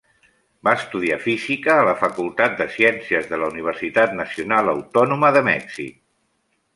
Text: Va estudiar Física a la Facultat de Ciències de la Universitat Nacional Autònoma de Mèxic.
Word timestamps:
Va 0.67 0.71
estudiar 0.77 1.17
Física 1.25 1.75
a 1.81 1.83
la 1.89 1.93
Facultat 1.99 2.55
de 2.61 2.67
Ciències 2.77 3.29
de 3.33 3.39
la 3.41 3.49
Universitat 3.53 4.17
Nacional 4.23 4.73
Autònoma 4.73 5.31
de 5.37 5.45
Mèxic. 5.49 5.97